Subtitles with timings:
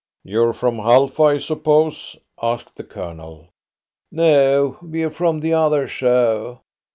[0.23, 3.49] "You're from Halfa, I suppose?" asked the Colonel.
[4.11, 6.61] "No, we're from the other show.